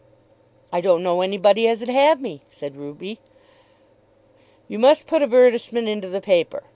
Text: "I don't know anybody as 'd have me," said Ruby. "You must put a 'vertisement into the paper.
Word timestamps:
"I 0.73 0.81
don't 0.81 1.03
know 1.03 1.21
anybody 1.21 1.67
as 1.67 1.79
'd 1.81 1.89
have 1.89 2.19
me," 2.19 2.41
said 2.49 2.75
Ruby. 2.75 3.19
"You 4.67 4.79
must 4.79 5.05
put 5.05 5.21
a 5.21 5.27
'vertisement 5.27 5.87
into 5.87 6.09
the 6.09 6.21
paper. 6.21 6.63